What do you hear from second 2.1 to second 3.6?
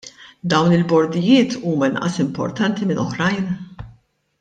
importanti minn oħrajn?